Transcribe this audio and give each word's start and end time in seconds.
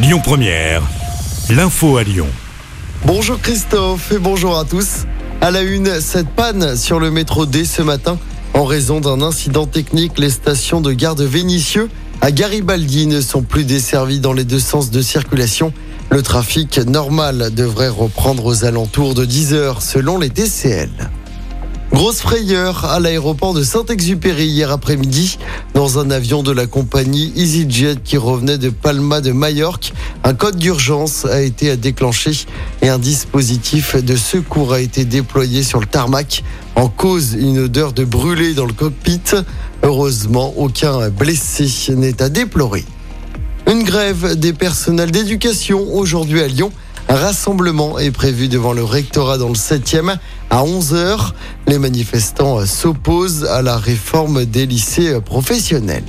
Lyon 0.00 0.20
Première, 0.22 0.80
l'info 1.50 1.96
à 1.96 2.04
Lyon. 2.04 2.28
Bonjour 3.04 3.40
Christophe 3.40 4.12
et 4.12 4.18
bonjour 4.18 4.56
à 4.56 4.64
tous. 4.64 5.06
À 5.40 5.50
la 5.50 5.62
une, 5.62 6.00
cette 6.00 6.28
panne 6.28 6.76
sur 6.76 7.00
le 7.00 7.10
métro 7.10 7.46
D 7.46 7.64
ce 7.64 7.82
matin. 7.82 8.16
En 8.54 8.64
raison 8.64 9.00
d'un 9.00 9.22
incident 9.22 9.66
technique, 9.66 10.16
les 10.20 10.30
stations 10.30 10.80
de 10.80 10.92
gare 10.92 11.16
de 11.16 11.24
Vénissieux 11.24 11.88
à 12.20 12.30
Garibaldi 12.30 13.08
ne 13.08 13.20
sont 13.20 13.42
plus 13.42 13.64
desservies 13.64 14.20
dans 14.20 14.32
les 14.32 14.44
deux 14.44 14.60
sens 14.60 14.92
de 14.92 15.02
circulation. 15.02 15.72
Le 16.10 16.22
trafic 16.22 16.78
normal 16.78 17.52
devrait 17.52 17.88
reprendre 17.88 18.46
aux 18.46 18.64
alentours 18.64 19.14
de 19.14 19.24
10 19.24 19.52
heures 19.54 19.82
selon 19.82 20.16
les 20.20 20.30
TCL. 20.30 20.90
Grosse 21.98 22.20
frayeur 22.20 22.84
à 22.84 23.00
l'aéroport 23.00 23.54
de 23.54 23.64
Saint-Exupéry 23.64 24.46
hier 24.46 24.70
après-midi. 24.70 25.36
Dans 25.74 25.98
un 25.98 26.12
avion 26.12 26.44
de 26.44 26.52
la 26.52 26.68
compagnie 26.68 27.32
EasyJet 27.34 27.96
qui 28.04 28.16
revenait 28.16 28.56
de 28.56 28.70
Palma 28.70 29.20
de 29.20 29.32
Majorque, 29.32 29.92
un 30.22 30.32
code 30.32 30.58
d'urgence 30.58 31.24
a 31.24 31.42
été 31.42 31.76
déclenché 31.76 32.30
et 32.82 32.88
un 32.88 33.00
dispositif 33.00 33.96
de 33.96 34.14
secours 34.14 34.74
a 34.74 34.80
été 34.80 35.04
déployé 35.04 35.64
sur 35.64 35.80
le 35.80 35.86
tarmac. 35.86 36.44
En 36.76 36.86
cause, 36.88 37.32
une 37.36 37.58
odeur 37.58 37.92
de 37.92 38.04
brûlé 38.04 38.54
dans 38.54 38.66
le 38.66 38.72
cockpit. 38.72 39.20
Heureusement, 39.82 40.54
aucun 40.56 41.08
blessé 41.08 41.66
n'est 41.96 42.22
à 42.22 42.28
déplorer. 42.28 42.84
Une 43.68 43.82
grève 43.82 44.36
des 44.36 44.52
personnels 44.52 45.10
d'éducation 45.10 45.92
aujourd'hui 45.92 46.42
à 46.42 46.46
Lyon. 46.46 46.70
Un 47.10 47.14
rassemblement 47.14 47.98
est 47.98 48.10
prévu 48.10 48.48
devant 48.48 48.74
le 48.74 48.84
rectorat 48.84 49.38
dans 49.38 49.48
le 49.48 49.54
7e 49.54 50.18
à 50.50 50.62
11h. 50.62 51.32
Les 51.66 51.78
manifestants 51.78 52.66
s'opposent 52.66 53.46
à 53.46 53.62
la 53.62 53.78
réforme 53.78 54.44
des 54.44 54.66
lycées 54.66 55.18
professionnels. 55.22 56.04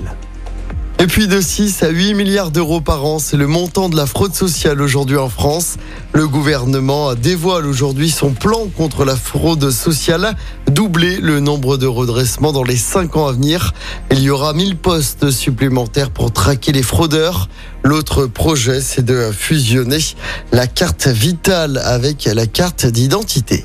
Et 1.01 1.07
puis 1.07 1.29
de 1.29 1.39
6 1.39 1.81
à 1.83 1.89
8 1.89 2.13
milliards 2.13 2.51
d'euros 2.51 2.81
par 2.81 3.05
an, 3.05 3.19
c'est 3.19 3.37
le 3.37 3.47
montant 3.47 3.87
de 3.87 3.95
la 3.95 4.05
fraude 4.05 4.35
sociale 4.35 4.81
aujourd'hui 4.81 5.15
en 5.15 5.29
France. 5.29 5.77
Le 6.11 6.27
gouvernement 6.27 7.15
dévoile 7.15 7.65
aujourd'hui 7.65 8.09
son 8.09 8.31
plan 8.31 8.67
contre 8.75 9.05
la 9.05 9.15
fraude 9.15 9.71
sociale, 9.71 10.35
doubler 10.69 11.21
le 11.21 11.39
nombre 11.39 11.77
de 11.77 11.87
redressements 11.87 12.51
dans 12.51 12.65
les 12.65 12.75
5 12.75 13.15
ans 13.15 13.27
à 13.27 13.31
venir. 13.31 13.73
Il 14.11 14.19
y 14.19 14.29
aura 14.29 14.51
1000 14.51 14.75
postes 14.75 15.31
supplémentaires 15.31 16.11
pour 16.11 16.33
traquer 16.33 16.73
les 16.73 16.83
fraudeurs. 16.83 17.47
L'autre 17.85 18.25
projet, 18.25 18.81
c'est 18.81 19.05
de 19.05 19.31
fusionner 19.31 19.99
la 20.51 20.67
carte 20.67 21.07
vitale 21.07 21.77
avec 21.77 22.25
la 22.25 22.45
carte 22.45 22.85
d'identité. 22.85 23.63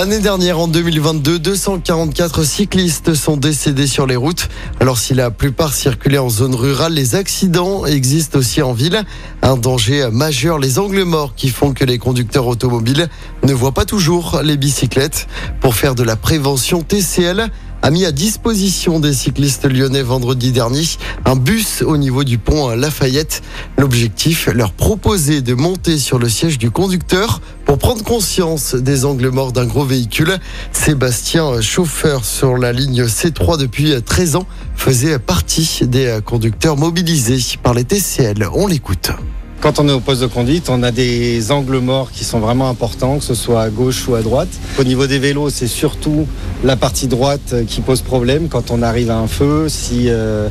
L'année 0.00 0.20
dernière, 0.20 0.58
en 0.58 0.66
2022, 0.66 1.38
244 1.38 2.42
cyclistes 2.42 3.12
sont 3.12 3.36
décédés 3.36 3.86
sur 3.86 4.06
les 4.06 4.16
routes. 4.16 4.48
Alors 4.80 4.96
si 4.96 5.12
la 5.12 5.30
plupart 5.30 5.74
circulaient 5.74 6.16
en 6.16 6.30
zone 6.30 6.54
rurale, 6.54 6.94
les 6.94 7.16
accidents 7.16 7.84
existent 7.84 8.38
aussi 8.38 8.62
en 8.62 8.72
ville. 8.72 9.04
Un 9.42 9.58
danger 9.58 10.08
majeur, 10.10 10.58
les 10.58 10.78
angles 10.78 11.02
morts 11.02 11.34
qui 11.34 11.50
font 11.50 11.74
que 11.74 11.84
les 11.84 11.98
conducteurs 11.98 12.46
automobiles 12.46 13.10
ne 13.42 13.52
voient 13.52 13.74
pas 13.74 13.84
toujours 13.84 14.40
les 14.42 14.56
bicyclettes. 14.56 15.26
Pour 15.60 15.74
faire 15.74 15.94
de 15.94 16.02
la 16.02 16.16
prévention 16.16 16.80
TCL, 16.80 17.50
a 17.82 17.90
mis 17.90 18.04
à 18.04 18.12
disposition 18.12 19.00
des 19.00 19.12
cyclistes 19.12 19.64
lyonnais 19.64 20.02
vendredi 20.02 20.52
dernier 20.52 20.84
un 21.24 21.36
bus 21.36 21.82
au 21.82 21.96
niveau 21.96 22.24
du 22.24 22.38
pont 22.38 22.70
Lafayette. 22.70 23.42
L'objectif, 23.78 24.48
leur 24.48 24.72
proposer 24.72 25.40
de 25.40 25.54
monter 25.54 25.98
sur 25.98 26.18
le 26.18 26.28
siège 26.28 26.58
du 26.58 26.70
conducteur 26.70 27.40
pour 27.70 27.78
prendre 27.78 28.02
conscience 28.02 28.74
des 28.74 29.04
angles 29.04 29.28
morts 29.28 29.52
d'un 29.52 29.64
gros 29.64 29.84
véhicule. 29.84 30.38
Sébastien, 30.72 31.60
chauffeur 31.60 32.24
sur 32.24 32.58
la 32.58 32.72
ligne 32.72 33.04
C3 33.04 33.58
depuis 33.58 33.94
13 34.02 34.34
ans, 34.34 34.46
faisait 34.74 35.20
partie 35.20 35.86
des 35.86 36.18
conducteurs 36.24 36.76
mobilisés 36.76 37.38
par 37.62 37.72
les 37.74 37.84
TCL. 37.84 38.48
On 38.54 38.66
l'écoute. 38.66 39.12
Quand 39.60 39.78
on 39.78 39.88
est 39.88 39.92
au 39.92 40.00
poste 40.00 40.20
de 40.20 40.26
conduite, 40.26 40.68
on 40.68 40.82
a 40.82 40.90
des 40.90 41.52
angles 41.52 41.78
morts 41.78 42.10
qui 42.10 42.24
sont 42.24 42.40
vraiment 42.40 42.68
importants, 42.68 43.18
que 43.18 43.24
ce 43.24 43.36
soit 43.36 43.62
à 43.62 43.70
gauche 43.70 44.08
ou 44.08 44.16
à 44.16 44.22
droite. 44.22 44.48
Au 44.76 44.82
niveau 44.82 45.06
des 45.06 45.20
vélos, 45.20 45.50
c'est 45.50 45.68
surtout 45.68 46.26
la 46.64 46.74
partie 46.74 47.06
droite 47.06 47.54
qui 47.68 47.82
pose 47.82 48.00
problème 48.00 48.48
quand 48.48 48.72
on 48.72 48.82
arrive 48.82 49.12
à 49.12 49.18
un 49.18 49.28
feu, 49.28 49.68
si 49.68 50.06
euh, 50.08 50.48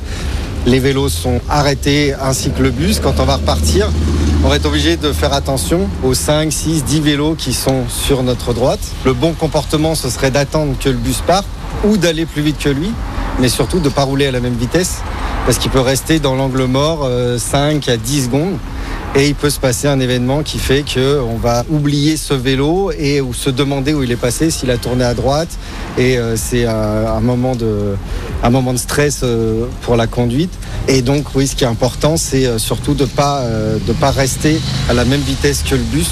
les 0.66 0.80
vélos 0.80 1.10
sont 1.10 1.42
arrêtés 1.50 2.14
ainsi 2.14 2.52
que 2.52 2.64
le 2.64 2.72
bus. 2.72 3.02
Quand 3.02 3.20
on 3.20 3.26
va 3.26 3.36
repartir, 3.36 3.92
on 4.44 4.48
va 4.48 4.56
être 4.56 4.66
obligé 4.66 4.98
de 4.98 5.12
faire 5.12 5.34
attention 5.34 5.90
aux 6.04 6.14
5, 6.14 6.52
6, 6.52 6.84
10 6.84 7.02
vélos 7.02 7.36
qui 7.36 7.54
sont 7.54 7.88
sur 7.88 8.24
notre 8.24 8.54
droite. 8.54 8.80
Le 9.06 9.14
bon 9.14 9.34
comportement, 9.34 9.96
ce 9.96 10.10
serait 10.10 10.32
d'attendre 10.32 10.76
que 10.80 10.90
le 10.90 10.98
bus 10.98 11.22
parte 11.26 11.46
ou 11.86 11.98
d'aller 11.98 12.26
plus 12.26 12.42
vite 12.42 12.58
que 12.58 12.70
lui, 12.70 12.92
mais 13.40 13.50
surtout 13.50 13.80
de 13.80 13.86
ne 13.86 13.94
pas 13.94 14.04
rouler 14.04 14.28
à 14.28 14.32
la 14.32 14.40
même 14.40 14.56
vitesse 14.56 15.02
parce 15.46 15.58
qu'il 15.58 15.72
peut 15.72 15.80
rester 15.80 16.20
dans 16.20 16.36
l'angle 16.36 16.66
mort 16.66 17.10
5 17.38 17.88
euh, 17.88 17.94
à 17.94 17.98
10 17.98 18.26
secondes 18.26 18.58
et 19.16 19.28
il 19.28 19.36
peut 19.36 19.50
se 19.50 19.60
passer 19.60 19.88
un 19.88 20.00
événement 20.00 20.44
qui 20.44 20.60
fait 20.60 20.84
qu'on 20.84 21.38
va 21.38 21.66
oublier 21.70 22.16
ce 22.16 22.34
vélo 22.34 22.92
et 22.92 23.22
se 23.34 23.50
demander 23.50 23.94
où 23.94 24.04
il 24.04 24.12
est 24.12 24.16
passé, 24.16 24.52
s'il 24.52 24.70
a 24.72 24.78
tourné 24.78 25.04
à 25.04 25.14
droite. 25.14 25.50
Et 25.98 26.18
euh, 26.18 26.36
c'est 26.36 26.66
un, 26.66 27.20
moment 27.20 27.56
de, 27.56 27.96
stress 28.78 29.22
euh, 29.24 29.66
pour 29.82 29.96
la 29.96 30.08
conduite. 30.08 30.54
Et 30.88 31.02
donc, 31.02 31.36
oui, 31.36 31.48
ce 31.48 31.56
qui 31.56 31.64
est 31.64 31.68
important, 31.68 32.18
c'est 32.18 32.46
euh, 32.46 32.60
surtout 32.60 32.94
de 32.94 33.04
ne 33.04 33.10
pas, 33.10 33.44
de 33.46 33.94
pas 33.94 34.12
rester 34.12 34.60
à 34.90 34.94
la 34.94 35.06
même 35.06 35.22
vitesse 35.22 35.64
que 35.64 35.76
le 35.76 35.84
bus 35.84 36.10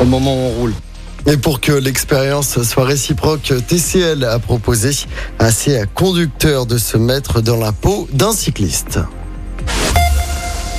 au 0.00 0.04
moment 0.04 0.34
où 0.34 0.38
on 0.38 0.50
roule. 0.60 0.74
Et 1.26 1.36
pour 1.36 1.60
que 1.60 1.72
l'expérience 1.72 2.60
soit 2.62 2.84
réciproque, 2.84 3.52
TCL 3.68 4.24
a 4.24 4.40
proposé 4.40 4.90
à 5.38 5.52
ses 5.52 5.84
conducteurs 5.94 6.66
de 6.66 6.76
se 6.78 6.96
mettre 6.96 7.40
dans 7.40 7.56
la 7.56 7.70
peau 7.70 8.08
d'un 8.12 8.32
cycliste. 8.32 8.98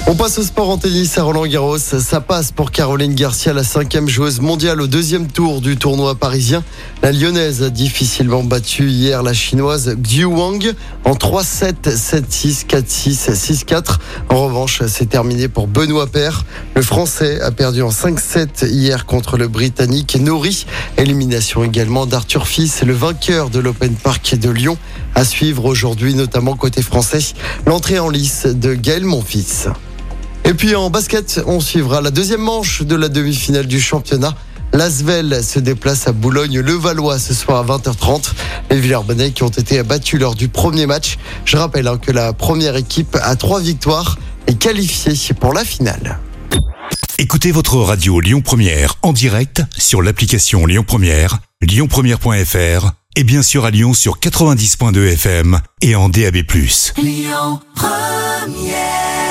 On 0.06 0.16
passe 0.16 0.38
au 0.38 0.44
sport 0.44 0.70
en 0.70 0.78
tennis 0.78 1.18
à 1.18 1.24
Roland 1.24 1.46
Garros. 1.46 1.78
Ça 1.78 2.20
passe 2.20 2.52
pour 2.52 2.72
Caroline 2.72 3.16
Garcia, 3.16 3.54
la 3.54 3.64
cinquième 3.64 4.10
joueuse 4.10 4.42
mondiale 4.42 4.82
au 4.82 4.88
deuxième 4.88 5.28
tour 5.28 5.62
du 5.62 5.78
tournoi 5.78 6.16
parisien. 6.16 6.62
La 7.02 7.14
lyonnaise 7.14 7.64
a 7.64 7.70
difficilement 7.70 8.44
battu 8.44 8.90
hier 8.90 9.24
la 9.24 9.34
chinoise 9.34 9.96
Xu 10.04 10.26
Wang 10.26 10.74
en 11.06 11.14
3-7, 11.14 11.86
7-6, 11.86 12.66
4-6, 12.68 13.32
6-4. 13.66 14.00
En 14.28 14.44
revanche, 14.46 14.82
c'est 14.88 15.08
terminé 15.08 15.48
pour 15.48 15.68
Benoît 15.68 16.08
Paire. 16.08 16.44
Le 16.76 16.82
français 16.82 17.40
a 17.40 17.52
perdu 17.52 17.82
en 17.82 17.90
5-7 17.90 18.68
hier 18.68 19.06
contre 19.06 19.38
le 19.38 19.48
britannique 19.48 20.18
Nori. 20.20 20.66
Élimination 20.98 21.64
également 21.64 22.06
d'Arthur 22.06 22.46
Fils, 22.46 22.84
le 22.84 22.94
vainqueur 22.94 23.50
de 23.50 23.60
l'Open 23.60 23.96
Park 23.96 24.36
de 24.36 24.50
Lyon. 24.50 24.78
À 25.16 25.24
suivre 25.24 25.64
aujourd'hui, 25.64 26.14
notamment 26.14 26.58
côté 26.58 26.82
français, 26.82 27.22
l'entrée 27.66 28.00
en 28.00 28.10
lice 28.10 28.48
de 28.48 28.74
Gaël 28.74 29.06
Monfils. 29.06 29.70
Et 30.46 30.54
puis 30.54 30.76
en 30.76 30.90
basket, 30.90 31.42
on 31.46 31.60
suivra 31.60 32.02
la 32.02 32.12
deuxième 32.12 32.42
manche 32.42 32.82
de 32.82 32.96
la 32.96 33.10
demi-finale 33.10 33.66
du 33.66 33.80
championnat. 33.80 34.36
L'Asvel 34.74 35.44
se 35.44 35.60
déplace 35.60 36.08
à 36.08 36.12
Boulogne-le-Valois 36.12 37.20
ce 37.20 37.34
soir 37.34 37.60
à 37.70 37.78
20h30. 37.78 38.32
Les 38.72 38.80
Villers-Banais 38.80 39.32
qui 39.32 39.44
ont 39.44 39.50
été 39.50 39.80
abattus 39.80 40.20
lors 40.20 40.36
du 40.36 40.50
premier 40.50 40.86
match. 40.86 41.18
Je 41.46 41.58
rappelle 41.58 41.88
hein, 41.88 41.98
que 41.98 42.12
la 42.12 42.34
première 42.34 42.76
équipe 42.76 43.16
a 43.22 43.36
trois 43.36 43.62
victoires 43.62 44.18
est 44.48 44.58
qualifiée 44.58 45.14
pour 45.40 45.54
la 45.54 45.64
finale. 45.64 46.20
Écoutez 47.20 47.52
votre 47.52 47.78
radio 47.78 48.20
Lyon 48.20 48.42
Première 48.42 48.96
en 49.04 49.14
direct 49.14 49.62
sur 49.78 50.02
l'application 50.02 50.66
Lyon 50.66 50.84
Première, 50.86 51.38
lyonpremière.fr 51.62 52.92
et 53.16 53.24
bien 53.24 53.44
sûr 53.44 53.66
à 53.66 53.72
Lyon 53.72 53.94
sur 53.94 54.20
90.2 54.20 55.14
FM 55.14 55.60
et 55.82 55.96
en 55.96 56.10
DAB+. 56.10 56.38
Lyon 56.98 57.60
Première 57.76 59.23